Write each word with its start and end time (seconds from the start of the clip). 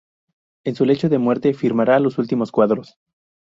En 0.63 0.73
su 0.73 0.83
lecho 0.83 1.09
de 1.09 1.19
muerte 1.19 1.53
firmará 1.53 1.99
los 1.99 2.17
últimos 2.17 2.51
cuadros. 2.51 2.97